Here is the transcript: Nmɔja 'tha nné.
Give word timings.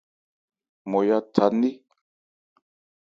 Nmɔja 0.85 1.17
'tha 1.21 1.45
nné. 1.53 1.69